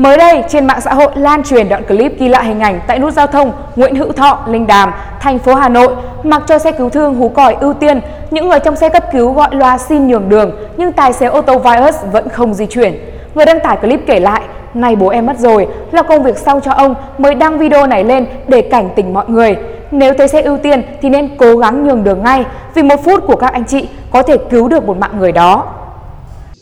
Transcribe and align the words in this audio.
Mới 0.00 0.16
đây, 0.16 0.44
trên 0.48 0.66
mạng 0.66 0.80
xã 0.80 0.94
hội 0.94 1.10
lan 1.14 1.42
truyền 1.42 1.68
đoạn 1.68 1.84
clip 1.84 2.18
ghi 2.18 2.28
lại 2.28 2.44
hình 2.44 2.60
ảnh 2.60 2.80
tại 2.86 2.98
nút 2.98 3.12
giao 3.12 3.26
thông 3.26 3.52
Nguyễn 3.76 3.94
Hữu 3.94 4.12
Thọ, 4.12 4.44
Linh 4.46 4.66
Đàm, 4.66 4.92
thành 5.20 5.38
phố 5.38 5.54
Hà 5.54 5.68
Nội, 5.68 5.94
mặc 6.22 6.42
cho 6.46 6.58
xe 6.58 6.72
cứu 6.72 6.90
thương 6.90 7.14
hú 7.14 7.28
còi 7.28 7.54
ưu 7.54 7.74
tiên, 7.74 8.00
những 8.30 8.48
người 8.48 8.58
trong 8.60 8.76
xe 8.76 8.88
cấp 8.88 9.04
cứu 9.12 9.32
gọi 9.32 9.48
loa 9.52 9.78
xin 9.78 10.08
nhường 10.08 10.28
đường, 10.28 10.56
nhưng 10.76 10.92
tài 10.92 11.12
xế 11.12 11.26
ô 11.26 11.42
tô 11.42 11.58
Vios 11.58 11.94
vẫn 12.12 12.28
không 12.28 12.54
di 12.54 12.66
chuyển. 12.66 12.98
Người 13.34 13.44
đăng 13.44 13.60
tải 13.60 13.76
clip 13.76 14.00
kể 14.06 14.20
lại, 14.20 14.42
này 14.74 14.96
bố 14.96 15.08
em 15.08 15.26
mất 15.26 15.38
rồi, 15.38 15.68
là 15.92 16.02
công 16.02 16.22
việc 16.22 16.38
xong 16.38 16.60
cho 16.60 16.72
ông 16.72 16.94
mới 17.18 17.34
đăng 17.34 17.58
video 17.58 17.86
này 17.86 18.04
lên 18.04 18.26
để 18.48 18.62
cảnh 18.62 18.90
tỉnh 18.96 19.14
mọi 19.14 19.24
người. 19.28 19.56
Nếu 19.90 20.14
thấy 20.14 20.28
xe 20.28 20.42
ưu 20.42 20.56
tiên 20.56 20.82
thì 21.02 21.08
nên 21.08 21.36
cố 21.36 21.56
gắng 21.56 21.86
nhường 21.86 22.04
đường 22.04 22.22
ngay, 22.22 22.44
vì 22.74 22.82
một 22.82 23.04
phút 23.04 23.26
của 23.26 23.36
các 23.36 23.52
anh 23.52 23.64
chị 23.64 23.88
có 24.10 24.22
thể 24.22 24.36
cứu 24.50 24.68
được 24.68 24.84
một 24.84 24.96
mạng 24.98 25.18
người 25.18 25.32
đó. 25.32 25.66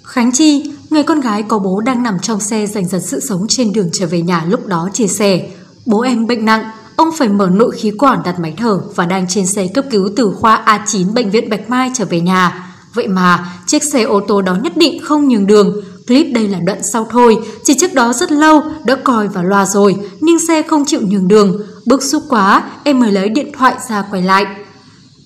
Khánh 0.05 0.31
Chi, 0.33 0.73
người 0.91 1.03
con 1.03 1.21
gái 1.21 1.43
có 1.43 1.59
bố 1.59 1.81
đang 1.81 2.03
nằm 2.03 2.19
trong 2.19 2.41
xe 2.41 2.67
giành 2.67 2.89
giật 2.89 3.01
sự 3.01 3.21
sống 3.21 3.47
trên 3.49 3.73
đường 3.73 3.89
trở 3.93 4.07
về 4.07 4.23
nhà 4.23 4.45
lúc 4.49 4.67
đó 4.67 4.89
chia 4.93 5.07
sẻ. 5.07 5.49
Bố 5.87 6.01
em 6.01 6.27
bệnh 6.27 6.45
nặng, 6.45 6.65
ông 6.97 7.09
phải 7.19 7.29
mở 7.29 7.49
nội 7.53 7.73
khí 7.77 7.93
quản 7.99 8.23
đặt 8.25 8.41
máy 8.41 8.55
thở 8.57 8.81
và 8.95 9.07
đang 9.07 9.27
trên 9.29 9.47
xe 9.47 9.67
cấp 9.75 9.85
cứu 9.91 10.09
từ 10.17 10.33
khoa 10.41 10.65
A9 10.67 11.13
Bệnh 11.13 11.31
viện 11.31 11.51
Bạch 11.51 11.71
Mai 11.71 11.91
trở 11.95 12.05
về 12.05 12.21
nhà. 12.21 12.75
Vậy 12.95 13.09
mà, 13.09 13.53
chiếc 13.67 13.83
xe 13.83 14.03
ô 14.03 14.21
tô 14.21 14.43
đó 14.43 14.57
nhất 14.63 14.77
định 14.77 15.03
không 15.03 15.29
nhường 15.29 15.47
đường. 15.47 15.81
Clip 16.07 16.27
đây 16.35 16.49
là 16.49 16.59
đoạn 16.59 16.83
sau 16.83 17.07
thôi, 17.11 17.39
chỉ 17.65 17.75
trước 17.75 17.95
đó 17.95 18.13
rất 18.13 18.33
lâu, 18.33 18.63
đã 18.85 18.97
coi 19.05 19.29
và 19.29 19.43
loa 19.43 19.67
rồi, 19.67 19.97
nhưng 20.21 20.39
xe 20.39 20.63
không 20.63 20.85
chịu 20.85 21.01
nhường 21.03 21.29
đường. 21.29 21.61
Bức 21.87 22.03
xúc 22.03 22.23
quá, 22.29 22.63
em 22.85 23.01
mới 23.01 23.13
lấy 23.13 23.29
điện 23.29 23.53
thoại 23.59 23.75
ra 23.89 24.05
quay 24.11 24.23
lại. 24.23 24.47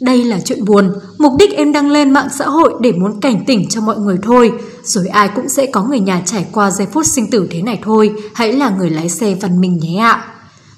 Đây 0.02 0.24
là 0.24 0.38
chuyện 0.44 0.64
buồn, 0.64 0.92
mục 1.18 1.32
đích 1.38 1.56
em 1.56 1.72
đăng 1.72 1.90
lên 1.90 2.10
mạng 2.10 2.28
xã 2.38 2.44
hội 2.44 2.72
để 2.80 2.92
muốn 2.92 3.20
cảnh 3.20 3.44
tỉnh 3.46 3.68
cho 3.68 3.80
mọi 3.80 3.96
người 3.96 4.16
thôi. 4.22 4.52
Rồi 4.82 5.06
ai 5.06 5.28
cũng 5.28 5.48
sẽ 5.48 5.66
có 5.66 5.82
người 5.82 6.00
nhà 6.00 6.22
trải 6.26 6.46
qua 6.52 6.70
giây 6.70 6.86
phút 6.92 7.06
sinh 7.06 7.30
tử 7.30 7.48
thế 7.50 7.62
này 7.62 7.80
thôi, 7.84 8.12
hãy 8.34 8.52
là 8.52 8.70
người 8.70 8.90
lái 8.90 9.08
xe 9.08 9.34
văn 9.40 9.60
minh 9.60 9.78
nhé 9.78 9.98
ạ. 9.98 10.24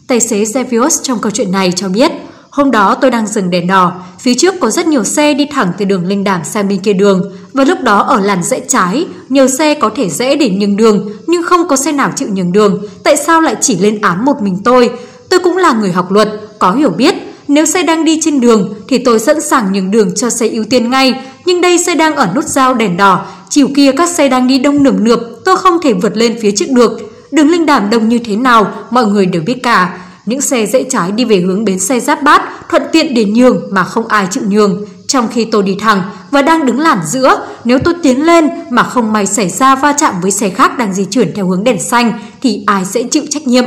Tài 0.07 0.21
xế 0.21 0.43
Zevios 0.43 1.03
trong 1.03 1.19
câu 1.19 1.31
chuyện 1.31 1.53
này 1.53 1.73
cho 1.77 1.89
biết, 1.89 2.13
hôm 2.51 2.71
đó 2.71 2.95
tôi 2.95 3.11
đang 3.11 3.27
dừng 3.27 3.51
đèn 3.51 3.67
đỏ, 3.67 3.93
phía 4.21 4.35
trước 4.35 4.55
có 4.61 4.71
rất 4.71 4.87
nhiều 4.87 5.05
xe 5.05 5.35
đi 5.35 5.47
thẳng 5.53 5.73
từ 5.79 5.85
đường 5.85 6.07
Linh 6.07 6.25
Đàm 6.25 6.45
sang 6.45 6.69
bên 6.69 6.79
kia 6.79 6.93
đường, 6.93 7.33
và 7.53 7.65
lúc 7.65 7.79
đó 7.83 7.99
ở 7.99 8.21
làn 8.21 8.43
rẽ 8.43 8.61
trái, 8.69 9.07
nhiều 9.29 9.49
xe 9.49 9.75
có 9.75 9.91
thể 9.97 10.09
rẽ 10.11 10.37
để 10.37 10.51
nhường 10.51 10.77
đường, 10.77 11.09
nhưng 11.27 11.43
không 11.43 11.69
có 11.69 11.77
xe 11.77 11.93
nào 11.93 12.13
chịu 12.17 12.29
nhường 12.33 12.53
đường, 12.53 12.83
tại 13.05 13.17
sao 13.17 13.41
lại 13.41 13.57
chỉ 13.61 13.79
lên 13.79 14.01
án 14.01 14.25
một 14.25 14.43
mình 14.43 14.59
tôi? 14.65 14.91
Tôi 15.31 15.41
cũng 15.41 15.57
là 15.57 15.73
người 15.73 15.93
học 15.93 16.13
luật, 16.13 16.29
có 16.59 16.73
hiểu 16.73 16.91
biết, 16.91 17.14
nếu 17.55 17.65
xe 17.65 17.83
đang 17.83 18.05
đi 18.05 18.21
trên 18.23 18.41
đường 18.41 18.75
thì 18.89 18.99
tôi 18.99 19.19
sẵn 19.19 19.41
sàng 19.41 19.73
nhường 19.73 19.91
đường 19.91 20.15
cho 20.15 20.31
xe 20.31 20.49
ưu 20.49 20.65
tiên 20.65 20.91
ngay, 20.91 21.23
nhưng 21.45 21.61
đây 21.61 21.79
xe 21.79 21.95
đang 21.95 22.17
ở 22.17 22.29
nút 22.35 22.45
giao 22.45 22.75
đèn 22.75 22.97
đỏ, 22.97 23.27
chiều 23.51 23.69
kia 23.77 23.93
các 23.93 24.09
xe 24.09 24.29
đang 24.29 24.47
đi 24.47 24.59
đông 24.59 24.83
nườm 24.83 25.05
nượp, 25.05 25.21
tôi 25.45 25.57
không 25.57 25.79
thể 25.83 25.93
vượt 25.93 26.17
lên 26.17 26.39
phía 26.43 26.51
trước 26.51 26.71
được. 26.71 27.01
Đường 27.33 27.49
linh 27.49 27.67
đàm 27.67 27.91
đông 27.91 28.09
như 28.09 28.19
thế 28.19 28.37
nào, 28.37 28.73
mọi 28.91 29.07
người 29.07 29.27
đều 29.27 29.43
biết 29.43 29.63
cả. 29.63 29.99
Những 30.27 30.41
xe 30.41 30.67
rẽ 30.67 30.83
trái 30.91 31.13
đi 31.13 31.25
về 31.25 31.41
hướng 31.41 31.65
bến 31.65 31.79
xe 31.79 32.01
giáp 32.01 32.23
bát, 32.23 32.43
thuận 32.71 32.83
tiện 32.93 33.15
để 33.15 33.25
nhường 33.25 33.63
mà 33.71 33.85
không 33.85 34.09
ai 34.09 34.27
chịu 34.31 34.43
nhường. 34.49 34.85
Trong 35.07 35.29
khi 35.35 35.45
tôi 35.45 35.63
đi 35.63 35.77
thẳng 35.81 36.03
và 36.31 36.43
đang 36.43 36.67
đứng 36.67 36.81
làn 36.81 36.99
giữa, 37.07 37.47
nếu 37.65 37.79
tôi 37.79 37.95
tiến 38.03 38.27
lên 38.27 38.49
mà 38.71 38.83
không 38.83 39.13
may 39.13 39.27
xảy 39.27 39.49
ra 39.49 39.75
va 39.75 39.95
chạm 39.99 40.15
với 40.23 40.31
xe 40.31 40.49
khác 40.49 40.79
đang 40.79 40.95
di 40.95 41.05
chuyển 41.05 41.33
theo 41.35 41.47
hướng 41.47 41.65
đèn 41.65 41.81
xanh 41.81 42.13
thì 42.43 42.65
ai 42.67 42.85
sẽ 42.85 43.03
chịu 43.03 43.23
trách 43.31 43.47
nhiệm? 43.47 43.65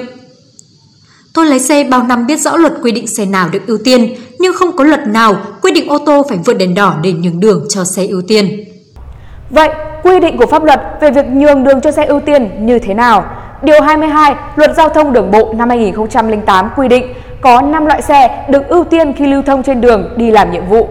Tôi 1.38 1.46
lái 1.46 1.60
xe 1.60 1.84
bao 1.84 2.04
năm 2.04 2.28
biết 2.28 2.40
rõ 2.40 2.58
luật 2.58 2.74
quy 2.84 2.92
định 2.92 3.08
xe 3.08 3.26
nào 3.26 3.50
được 3.52 3.68
ưu 3.68 3.78
tiên, 3.84 4.16
nhưng 4.40 4.54
không 4.54 4.76
có 4.76 4.84
luật 4.84 5.08
nào 5.08 5.36
quy 5.62 5.72
định 5.72 5.90
ô 5.90 5.98
tô 5.98 6.26
phải 6.30 6.40
vượt 6.46 6.54
đèn 6.54 6.76
đỏ 6.76 6.96
để 7.04 7.14
nhường 7.14 7.40
đường 7.40 7.66
cho 7.70 7.84
xe 7.84 8.06
ưu 8.06 8.22
tiên. 8.28 8.64
Vậy, 9.50 9.70
quy 10.04 10.20
định 10.20 10.38
của 10.38 10.46
pháp 10.46 10.64
luật 10.64 10.82
về 11.02 11.12
việc 11.12 11.26
nhường 11.26 11.64
đường 11.64 11.82
cho 11.82 11.92
xe 11.92 12.06
ưu 12.06 12.20
tiên 12.20 12.66
như 12.66 12.80
thế 12.80 12.94
nào? 12.94 13.26
Điều 13.62 13.82
22 13.82 14.36
Luật 14.56 14.76
Giao 14.78 14.90
thông 14.90 15.14
Đường 15.14 15.32
bộ 15.32 15.54
năm 15.54 15.70
2008 15.70 16.70
quy 16.76 16.88
định 16.88 17.14
có 17.42 17.62
5 17.62 17.86
loại 17.86 18.02
xe 18.02 18.46
được 18.50 18.68
ưu 18.68 18.84
tiên 18.84 19.14
khi 19.14 19.28
lưu 19.28 19.42
thông 19.42 19.64
trên 19.64 19.82
đường 19.82 20.14
đi 20.16 20.32
làm 20.32 20.52
nhiệm 20.52 20.66
vụ. 20.70 20.88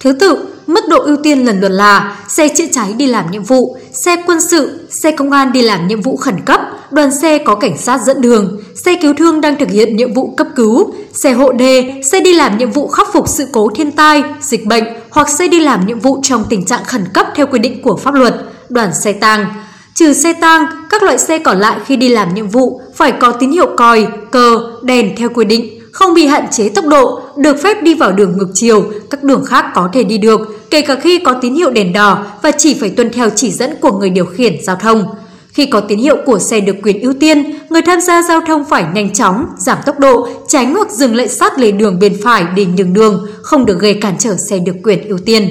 Thứ 0.00 0.12
tự, 0.20 0.49
mức 0.70 0.88
độ 0.88 0.98
ưu 0.98 1.16
tiên 1.16 1.44
lần 1.44 1.60
lượt 1.60 1.68
là 1.68 2.16
xe 2.28 2.48
chữa 2.48 2.64
cháy 2.72 2.92
đi 2.96 3.06
làm 3.06 3.30
nhiệm 3.30 3.42
vụ, 3.42 3.76
xe 3.92 4.16
quân 4.26 4.40
sự, 4.40 4.88
xe 4.90 5.10
công 5.10 5.32
an 5.32 5.52
đi 5.52 5.62
làm 5.62 5.88
nhiệm 5.88 6.00
vụ 6.00 6.16
khẩn 6.16 6.40
cấp, 6.44 6.60
đoàn 6.90 7.10
xe 7.22 7.38
có 7.38 7.54
cảnh 7.54 7.78
sát 7.78 8.00
dẫn 8.06 8.20
đường, 8.20 8.60
xe 8.74 8.98
cứu 9.02 9.14
thương 9.14 9.40
đang 9.40 9.56
thực 9.56 9.70
hiện 9.70 9.96
nhiệm 9.96 10.14
vụ 10.14 10.34
cấp 10.36 10.46
cứu, 10.56 10.92
xe 11.12 11.32
hộ 11.32 11.52
đê, 11.52 11.94
xe 12.04 12.20
đi 12.20 12.32
làm 12.32 12.58
nhiệm 12.58 12.70
vụ 12.70 12.88
khắc 12.88 13.12
phục 13.12 13.28
sự 13.28 13.46
cố 13.52 13.68
thiên 13.74 13.92
tai, 13.92 14.22
dịch 14.40 14.66
bệnh 14.66 14.84
hoặc 15.10 15.28
xe 15.28 15.48
đi 15.48 15.60
làm 15.60 15.86
nhiệm 15.86 16.00
vụ 16.00 16.20
trong 16.22 16.44
tình 16.48 16.64
trạng 16.64 16.84
khẩn 16.84 17.04
cấp 17.14 17.26
theo 17.34 17.46
quy 17.46 17.58
định 17.58 17.82
của 17.82 17.96
pháp 17.96 18.14
luật, 18.14 18.34
đoàn 18.68 18.90
xe 18.94 19.12
tang. 19.12 19.46
Trừ 19.94 20.12
xe 20.12 20.32
tang, 20.32 20.66
các 20.90 21.02
loại 21.02 21.18
xe 21.18 21.38
còn 21.38 21.58
lại 21.58 21.78
khi 21.86 21.96
đi 21.96 22.08
làm 22.08 22.34
nhiệm 22.34 22.48
vụ 22.48 22.80
phải 22.96 23.12
có 23.12 23.32
tín 23.32 23.50
hiệu 23.50 23.68
còi, 23.76 24.06
cờ, 24.30 24.60
đèn 24.82 25.16
theo 25.16 25.28
quy 25.34 25.44
định 25.44 25.80
không 25.92 26.14
bị 26.14 26.26
hạn 26.26 26.46
chế 26.50 26.68
tốc 26.68 26.84
độ, 26.86 27.20
được 27.36 27.62
phép 27.62 27.82
đi 27.82 27.94
vào 27.94 28.12
đường 28.12 28.38
ngược 28.38 28.48
chiều, 28.54 28.84
các 29.10 29.22
đường 29.22 29.44
khác 29.44 29.64
có 29.74 29.88
thể 29.92 30.02
đi 30.02 30.18
được, 30.18 30.59
kể 30.70 30.82
cả 30.82 30.96
khi 30.96 31.18
có 31.18 31.34
tín 31.40 31.54
hiệu 31.54 31.70
đèn 31.70 31.92
đỏ 31.92 32.26
và 32.42 32.50
chỉ 32.50 32.74
phải 32.80 32.90
tuân 32.90 33.10
theo 33.10 33.28
chỉ 33.36 33.50
dẫn 33.50 33.74
của 33.80 33.92
người 33.92 34.10
điều 34.10 34.24
khiển 34.24 34.56
giao 34.62 34.76
thông. 34.76 35.04
Khi 35.52 35.66
có 35.66 35.80
tín 35.80 35.98
hiệu 35.98 36.16
của 36.26 36.38
xe 36.38 36.60
được 36.60 36.76
quyền 36.82 37.00
ưu 37.00 37.12
tiên, 37.12 37.58
người 37.70 37.82
tham 37.82 38.00
gia 38.00 38.22
giao 38.22 38.40
thông 38.46 38.64
phải 38.64 38.84
nhanh 38.94 39.12
chóng, 39.12 39.46
giảm 39.58 39.78
tốc 39.86 39.98
độ, 39.98 40.28
tránh 40.48 40.74
hoặc 40.74 40.90
dừng 40.90 41.16
lại 41.16 41.28
sát 41.28 41.58
lề 41.58 41.70
đường 41.72 41.98
bên 41.98 42.16
phải 42.24 42.44
để 42.56 42.64
nhường 42.64 42.92
đường, 42.92 43.26
không 43.42 43.66
được 43.66 43.78
gây 43.80 43.94
cản 43.94 44.14
trở 44.18 44.36
xe 44.36 44.58
được 44.58 44.76
quyền 44.84 45.08
ưu 45.08 45.18
tiên. 45.18 45.50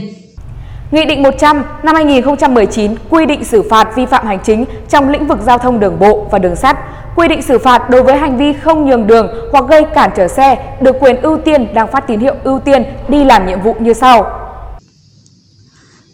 Nghị 0.91 1.06
định 1.06 1.24
100 1.24 1.63
năm 1.84 1.96
2019 1.96 2.96
quy 3.09 3.25
định 3.25 3.44
xử 3.44 3.62
phạt 3.62 3.96
vi 3.96 4.06
phạm 4.06 4.28
hành 4.28 4.40
chính 4.44 4.66
trong 4.90 5.09
lĩnh 5.09 5.28
vực 5.28 5.40
giao 5.46 5.57
thông 5.57 5.80
đường 5.80 6.00
bộ 6.00 6.28
và 6.31 6.40
đường 6.40 6.56
sắt, 6.56 6.78
quy 7.16 7.28
định 7.28 7.41
xử 7.41 7.57
phạt 7.57 7.90
đối 7.90 8.03
với 8.03 8.18
hành 8.18 8.38
vi 8.38 8.53
không 8.53 8.86
nhường 8.86 9.07
đường 9.07 9.28
hoặc 9.51 9.66
gây 9.69 9.84
cản 9.96 10.12
trở 10.16 10.28
xe 10.28 10.75
được 10.81 10.96
quyền 11.00 11.22
ưu 11.22 11.38
tiên 11.38 11.74
đang 11.74 11.88
phát 11.88 12.07
tín 12.07 12.19
hiệu 12.19 12.36
ưu 12.44 12.59
tiên 12.59 12.84
đi 13.07 13.24
làm 13.24 13.47
nhiệm 13.47 13.62
vụ 13.62 13.75
như 13.80 13.94
sau. 13.94 14.39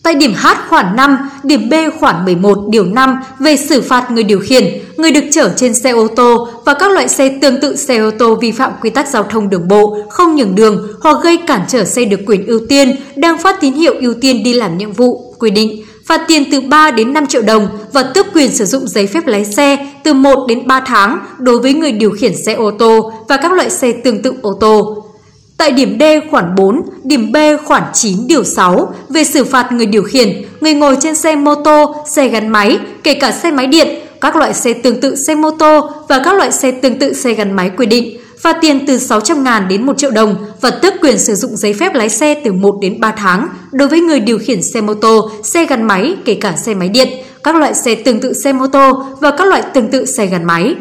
Tại 0.05 0.15
điểm 0.15 0.33
H 0.33 0.47
khoản 0.69 0.95
5, 0.95 1.17
điểm 1.43 1.69
B 1.69 1.73
khoản 1.99 2.25
11 2.25 2.57
điều 2.69 2.85
5 2.85 3.15
về 3.39 3.57
xử 3.57 3.81
phạt 3.81 4.11
người 4.11 4.23
điều 4.23 4.39
khiển, 4.39 4.63
người 4.97 5.11
được 5.11 5.23
chở 5.31 5.53
trên 5.55 5.73
xe 5.73 5.91
ô 5.91 6.07
tô 6.07 6.47
và 6.65 6.73
các 6.73 6.91
loại 6.91 7.07
xe 7.07 7.37
tương 7.41 7.61
tự 7.61 7.75
xe 7.75 7.97
ô 7.97 8.11
tô 8.11 8.35
vi 8.35 8.51
phạm 8.51 8.71
quy 8.81 8.89
tắc 8.89 9.07
giao 9.07 9.23
thông 9.23 9.49
đường 9.49 9.67
bộ, 9.67 9.97
không 10.09 10.35
nhường 10.35 10.55
đường 10.55 10.87
hoặc 11.01 11.17
gây 11.23 11.37
cản 11.47 11.61
trở 11.67 11.85
xe 11.85 12.05
được 12.05 12.19
quyền 12.25 12.45
ưu 12.45 12.59
tiên 12.69 12.95
đang 13.15 13.37
phát 13.37 13.61
tín 13.61 13.73
hiệu 13.73 13.93
ưu 14.01 14.13
tiên 14.13 14.43
đi 14.43 14.53
làm 14.53 14.77
nhiệm 14.77 14.91
vụ, 14.91 15.35
quy 15.39 15.49
định 15.49 15.83
phạt 16.05 16.21
tiền 16.27 16.43
từ 16.51 16.61
3 16.61 16.91
đến 16.91 17.13
5 17.13 17.27
triệu 17.27 17.41
đồng 17.41 17.67
và 17.93 18.03
tước 18.03 18.25
quyền 18.33 18.55
sử 18.55 18.65
dụng 18.65 18.87
giấy 18.87 19.07
phép 19.07 19.27
lái 19.27 19.45
xe 19.45 19.87
từ 20.03 20.13
1 20.13 20.45
đến 20.47 20.67
3 20.67 20.79
tháng 20.79 21.19
đối 21.37 21.59
với 21.59 21.73
người 21.73 21.91
điều 21.91 22.11
khiển 22.11 22.35
xe 22.45 22.53
ô 22.53 22.71
tô 22.71 23.11
và 23.29 23.37
các 23.37 23.53
loại 23.53 23.69
xe 23.69 23.91
tương 24.03 24.21
tự 24.21 24.33
ô 24.41 24.57
tô. 24.59 25.04
Tại 25.57 25.71
điểm 25.71 25.97
D 25.99 26.03
khoản 26.31 26.55
4, 26.55 26.81
điểm 27.03 27.31
B 27.31 27.37
khoản 27.65 27.83
9 27.93 28.27
điều 28.27 28.43
6 28.43 28.93
về 29.09 29.23
xử 29.23 29.43
phạt 29.43 29.71
người 29.71 29.85
điều 29.85 30.03
khiển, 30.03 30.41
người 30.61 30.73
ngồi 30.73 30.97
trên 31.01 31.15
xe 31.15 31.35
mô 31.35 31.55
tô, 31.55 31.95
xe 32.07 32.27
gắn 32.27 32.49
máy, 32.49 32.79
kể 33.03 33.13
cả 33.13 33.31
xe 33.31 33.51
máy 33.51 33.67
điện, 33.67 33.87
các 34.21 34.35
loại 34.35 34.53
xe 34.53 34.73
tương 34.73 35.01
tự 35.01 35.15
xe 35.15 35.35
mô 35.35 35.51
tô 35.51 35.89
và 36.09 36.21
các 36.23 36.35
loại 36.35 36.51
xe 36.51 36.71
tương 36.71 36.99
tự 36.99 37.13
xe 37.13 37.33
gắn 37.33 37.53
máy 37.53 37.71
quy 37.77 37.85
định, 37.85 38.17
phạt 38.39 38.57
tiền 38.61 38.85
từ 38.87 38.97
600 38.97 39.43
ngàn 39.43 39.67
đến 39.67 39.85
1 39.85 39.97
triệu 39.97 40.11
đồng 40.11 40.35
và 40.61 40.69
tước 40.69 40.93
quyền 41.01 41.19
sử 41.19 41.35
dụng 41.35 41.57
giấy 41.57 41.73
phép 41.73 41.95
lái 41.95 42.09
xe 42.09 42.35
từ 42.45 42.53
1 42.53 42.75
đến 42.81 42.99
3 42.99 43.11
tháng 43.11 43.47
đối 43.71 43.87
với 43.87 43.99
người 43.99 44.19
điều 44.19 44.37
khiển 44.37 44.63
xe 44.63 44.81
mô 44.81 44.93
tô, 44.93 45.29
xe 45.43 45.65
gắn 45.65 45.83
máy, 45.83 46.15
kể 46.25 46.33
cả 46.33 46.55
xe 46.57 46.73
máy 46.73 46.89
điện, 46.89 47.07
các 47.43 47.55
loại 47.55 47.73
xe 47.73 47.95
tương 47.95 48.19
tự 48.19 48.33
xe 48.33 48.53
mô 48.53 48.67
tô 48.67 49.03
và 49.19 49.31
các 49.31 49.47
loại 49.47 49.61
tương 49.73 49.87
tự 49.87 50.05
xe 50.05 50.25
gắn 50.25 50.43
máy. 50.43 50.75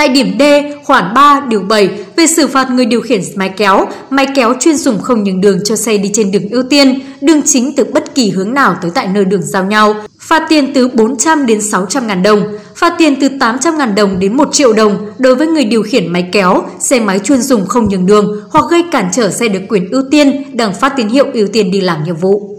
Tại 0.00 0.08
điểm 0.08 0.38
D, 0.38 0.42
khoản 0.84 1.14
3, 1.14 1.40
điều 1.48 1.60
7 1.60 1.90
về 2.16 2.26
xử 2.26 2.46
phạt 2.46 2.70
người 2.70 2.86
điều 2.86 3.00
khiển 3.00 3.20
máy 3.34 3.48
kéo, 3.56 3.86
máy 4.10 4.26
kéo 4.34 4.54
chuyên 4.60 4.76
dùng 4.76 5.00
không 5.00 5.24
nhường 5.24 5.40
đường 5.40 5.58
cho 5.64 5.76
xe 5.76 5.96
đi 5.96 6.10
trên 6.14 6.30
đường 6.30 6.48
ưu 6.50 6.62
tiên, 6.62 7.00
đường 7.20 7.42
chính 7.42 7.76
từ 7.76 7.84
bất 7.84 8.14
kỳ 8.14 8.30
hướng 8.30 8.54
nào 8.54 8.76
tới 8.82 8.90
tại 8.94 9.08
nơi 9.14 9.24
đường 9.24 9.42
giao 9.42 9.64
nhau, 9.64 9.94
phạt 10.20 10.42
tiền 10.48 10.72
từ 10.74 10.88
400 10.88 11.46
đến 11.46 11.62
600 11.62 12.06
ngàn 12.06 12.22
đồng, 12.22 12.42
phạt 12.76 12.94
tiền 12.98 13.20
từ 13.20 13.28
800 13.40 13.78
ngàn 13.78 13.94
đồng 13.94 14.18
đến 14.18 14.36
1 14.36 14.48
triệu 14.52 14.72
đồng 14.72 15.06
đối 15.18 15.34
với 15.34 15.46
người 15.46 15.64
điều 15.64 15.82
khiển 15.82 16.12
máy 16.12 16.28
kéo, 16.32 16.62
xe 16.78 17.00
máy 17.00 17.18
chuyên 17.18 17.42
dùng 17.42 17.66
không 17.66 17.88
nhường 17.88 18.06
đường 18.06 18.40
hoặc 18.50 18.64
gây 18.70 18.84
cản 18.92 19.08
trở 19.12 19.30
xe 19.30 19.48
được 19.48 19.60
quyền 19.68 19.90
ưu 19.90 20.02
tiên 20.10 20.56
đang 20.56 20.74
phát 20.74 20.92
tín 20.96 21.08
hiệu 21.08 21.26
ưu 21.32 21.48
tiên 21.48 21.70
đi 21.70 21.80
làm 21.80 22.04
nhiệm 22.04 22.16
vụ. 22.16 22.49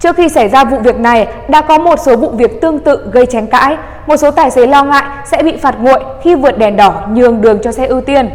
Trước 0.00 0.16
khi 0.16 0.28
xảy 0.28 0.48
ra 0.48 0.64
vụ 0.64 0.78
việc 0.84 0.96
này, 0.96 1.28
đã 1.48 1.60
có 1.60 1.78
một 1.78 1.98
số 2.06 2.16
vụ 2.16 2.30
việc 2.30 2.60
tương 2.60 2.78
tự 2.78 2.98
gây 3.12 3.26
tranh 3.26 3.46
cãi. 3.46 3.76
Một 4.06 4.16
số 4.16 4.30
tài 4.30 4.50
xế 4.50 4.66
lo 4.66 4.84
ngại 4.84 5.04
sẽ 5.30 5.42
bị 5.42 5.52
phạt 5.62 5.74
nguội 5.80 6.00
khi 6.24 6.34
vượt 6.34 6.58
đèn 6.58 6.76
đỏ 6.76 7.06
nhường 7.12 7.40
đường 7.40 7.58
cho 7.62 7.72
xe 7.72 7.86
ưu 7.86 8.00
tiên. 8.00 8.30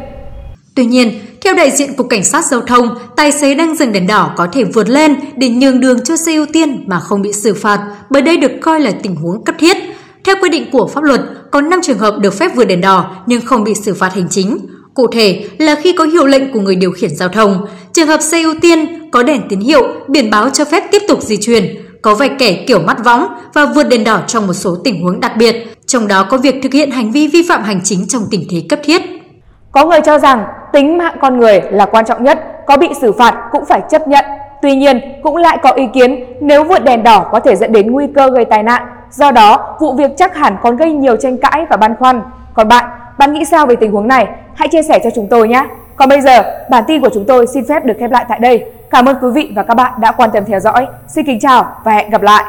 Tuy 0.75 0.85
nhiên, 0.85 1.11
theo 1.41 1.53
đại 1.53 1.71
diện 1.71 1.93
cục 1.93 2.09
cảnh 2.09 2.23
sát 2.23 2.45
giao 2.45 2.61
thông, 2.61 2.89
tài 3.15 3.31
xế 3.31 3.55
đang 3.55 3.75
dừng 3.75 3.91
đèn 3.91 4.07
đỏ 4.07 4.31
có 4.37 4.47
thể 4.51 4.63
vượt 4.63 4.89
lên 4.89 5.15
để 5.35 5.49
nhường 5.49 5.79
đường 5.79 6.03
cho 6.03 6.15
xe 6.15 6.33
ưu 6.33 6.45
tiên 6.53 6.83
mà 6.87 6.99
không 6.99 7.21
bị 7.21 7.33
xử 7.33 7.53
phạt, 7.53 7.79
bởi 8.09 8.21
đây 8.21 8.37
được 8.37 8.51
coi 8.61 8.79
là 8.79 8.91
tình 9.03 9.15
huống 9.15 9.43
cấp 9.43 9.55
thiết. 9.59 9.77
Theo 10.25 10.35
quy 10.41 10.49
định 10.49 10.71
của 10.71 10.87
pháp 10.87 11.03
luật, 11.03 11.21
có 11.51 11.61
5 11.61 11.79
trường 11.83 11.97
hợp 11.97 12.15
được 12.19 12.33
phép 12.33 12.51
vượt 12.55 12.65
đèn 12.65 12.81
đỏ 12.81 13.15
nhưng 13.25 13.41
không 13.41 13.63
bị 13.63 13.73
xử 13.75 13.93
phạt 13.93 14.13
hành 14.13 14.27
chính. 14.29 14.57
Cụ 14.93 15.07
thể 15.07 15.43
là 15.57 15.75
khi 15.75 15.93
có 15.93 16.03
hiệu 16.03 16.25
lệnh 16.25 16.51
của 16.51 16.59
người 16.59 16.75
điều 16.75 16.91
khiển 16.91 17.15
giao 17.15 17.29
thông, 17.29 17.65
trường 17.93 18.07
hợp 18.07 18.21
xe 18.21 18.41
ưu 18.41 18.53
tiên 18.61 19.09
có 19.11 19.23
đèn 19.23 19.41
tín 19.49 19.59
hiệu, 19.59 19.83
biển 20.07 20.31
báo 20.31 20.49
cho 20.49 20.65
phép 20.65 20.83
tiếp 20.91 21.01
tục 21.07 21.21
di 21.21 21.37
chuyển, 21.41 21.65
có 22.01 22.15
vạch 22.15 22.31
kẻ 22.39 22.63
kiểu 22.67 22.79
mắt 22.79 23.03
võng 23.03 23.27
và 23.53 23.65
vượt 23.65 23.83
đèn 23.83 24.03
đỏ 24.03 24.19
trong 24.27 24.47
một 24.47 24.53
số 24.53 24.75
tình 24.83 25.03
huống 25.03 25.19
đặc 25.19 25.31
biệt, 25.37 25.55
trong 25.85 26.07
đó 26.07 26.25
có 26.29 26.37
việc 26.37 26.55
thực 26.63 26.73
hiện 26.73 26.91
hành 26.91 27.11
vi 27.11 27.27
vi 27.27 27.45
phạm 27.49 27.63
hành 27.63 27.81
chính 27.83 28.07
trong 28.07 28.23
tình 28.31 28.45
thế 28.51 28.63
cấp 28.69 28.79
thiết. 28.83 29.01
Có 29.71 29.85
người 29.85 29.99
cho 30.05 30.19
rằng 30.19 30.43
tính 30.73 30.97
mạng 30.97 31.15
con 31.21 31.39
người 31.39 31.61
là 31.71 31.85
quan 31.85 32.05
trọng 32.05 32.23
nhất, 32.23 32.39
có 32.67 32.77
bị 32.77 32.87
xử 33.01 33.11
phạt 33.11 33.35
cũng 33.51 33.65
phải 33.65 33.81
chấp 33.91 34.07
nhận. 34.07 34.25
Tuy 34.61 34.75
nhiên, 34.75 35.01
cũng 35.23 35.35
lại 35.35 35.57
có 35.63 35.71
ý 35.71 35.83
kiến 35.93 36.23
nếu 36.41 36.63
vượt 36.63 36.83
đèn 36.83 37.03
đỏ 37.03 37.29
có 37.31 37.39
thể 37.39 37.55
dẫn 37.55 37.71
đến 37.71 37.91
nguy 37.91 38.05
cơ 38.15 38.29
gây 38.29 38.45
tai 38.45 38.63
nạn. 38.63 38.83
Do 39.11 39.31
đó, 39.31 39.75
vụ 39.79 39.93
việc 39.93 40.11
chắc 40.17 40.35
hẳn 40.35 40.55
còn 40.61 40.77
gây 40.77 40.91
nhiều 40.91 41.15
tranh 41.15 41.37
cãi 41.37 41.65
và 41.69 41.77
băn 41.77 41.95
khoăn. 41.99 42.21
Còn 42.53 42.67
bạn, 42.67 42.85
bạn 43.17 43.33
nghĩ 43.33 43.45
sao 43.45 43.65
về 43.65 43.75
tình 43.75 43.91
huống 43.91 44.07
này? 44.07 44.27
Hãy 44.55 44.67
chia 44.67 44.83
sẻ 44.83 44.99
cho 45.03 45.09
chúng 45.15 45.27
tôi 45.27 45.47
nhé! 45.47 45.65
Còn 45.95 46.09
bây 46.09 46.21
giờ, 46.21 46.65
bản 46.69 46.83
tin 46.87 47.01
của 47.01 47.09
chúng 47.13 47.25
tôi 47.25 47.47
xin 47.47 47.65
phép 47.69 47.85
được 47.85 47.93
khép 47.99 48.11
lại 48.11 48.25
tại 48.29 48.39
đây. 48.39 48.65
Cảm 48.89 49.05
ơn 49.05 49.15
quý 49.21 49.29
vị 49.33 49.51
và 49.55 49.63
các 49.63 49.73
bạn 49.73 49.91
đã 50.01 50.11
quan 50.11 50.29
tâm 50.33 50.45
theo 50.45 50.59
dõi. 50.59 50.87
Xin 51.07 51.25
kính 51.25 51.39
chào 51.39 51.65
và 51.83 51.91
hẹn 51.91 52.09
gặp 52.09 52.21
lại! 52.21 52.43